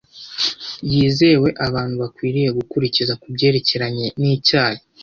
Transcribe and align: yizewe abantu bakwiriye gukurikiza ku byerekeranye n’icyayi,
yizewe 0.91 1.49
abantu 1.67 1.95
bakwiriye 2.01 2.49
gukurikiza 2.57 3.13
ku 3.21 3.27
byerekeranye 3.35 4.05
n’icyayi, 4.21 4.81